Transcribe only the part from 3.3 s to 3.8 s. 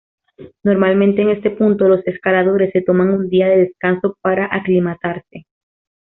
de